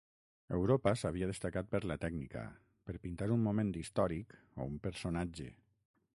[0.59, 2.47] Europa s'havia destacat per la tècnica,
[2.89, 5.53] per pintar un moment històric o un personatge.